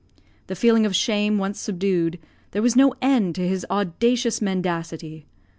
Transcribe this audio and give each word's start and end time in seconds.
The 0.47 0.55
feeling 0.55 0.87
of 0.87 0.95
shame 0.95 1.37
once 1.37 1.59
subdued, 1.59 2.17
there 2.53 2.63
was 2.63 2.75
no 2.75 2.95
end 3.03 3.35
to 3.35 3.47
his 3.47 3.67
audacious 3.69 4.41
mendacity. 4.41 5.27